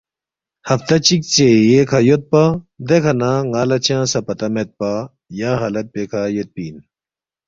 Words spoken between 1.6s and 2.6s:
ییکھہ یودپا